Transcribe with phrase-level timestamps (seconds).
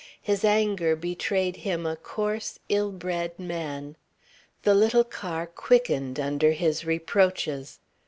[0.19, 3.97] His anger betrayed him a coarse, ill bred man.
[4.63, 7.77] The little car quickened under his reproaches.